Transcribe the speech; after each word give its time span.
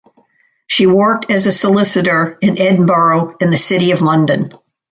She 0.65 0.87
worked 0.87 1.29
as 1.29 1.45
a 1.45 1.51
solicitor 1.51 2.35
in 2.41 2.57
Edinburgh 2.57 3.35
and 3.39 3.53
the 3.53 3.57
City 3.59 3.91
of 3.91 4.01
London. 4.01 4.49